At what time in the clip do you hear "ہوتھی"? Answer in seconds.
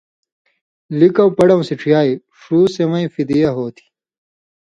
3.55-3.85